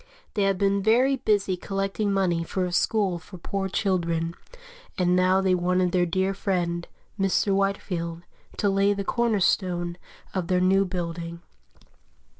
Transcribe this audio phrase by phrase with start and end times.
[0.33, 4.33] They had been very busy collecting money for a school for poor children,
[4.97, 6.87] and now they wanted their dear friend,
[7.19, 7.53] Mr.
[7.53, 8.23] Whitefield,
[8.57, 9.97] to lay the corner stone
[10.33, 11.43] of their new building.